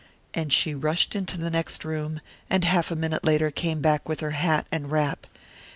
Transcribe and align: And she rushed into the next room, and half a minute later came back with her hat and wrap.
And 0.33 0.51
she 0.51 0.73
rushed 0.73 1.15
into 1.15 1.37
the 1.37 1.51
next 1.51 1.85
room, 1.85 2.21
and 2.49 2.63
half 2.63 2.89
a 2.89 2.95
minute 2.95 3.23
later 3.23 3.51
came 3.51 3.81
back 3.81 4.09
with 4.09 4.19
her 4.21 4.31
hat 4.31 4.65
and 4.71 4.89
wrap. 4.89 5.27